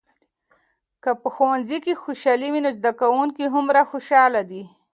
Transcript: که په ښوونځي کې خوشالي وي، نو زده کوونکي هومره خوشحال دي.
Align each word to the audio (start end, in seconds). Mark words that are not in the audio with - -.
که 1.03 1.11
په 1.21 1.27
ښوونځي 1.35 1.77
کې 1.85 1.99
خوشالي 2.03 2.47
وي، 2.51 2.61
نو 2.65 2.69
زده 2.77 2.91
کوونکي 3.01 3.43
هومره 3.53 3.81
خوشحال 3.91 4.33
دي. 4.51 4.63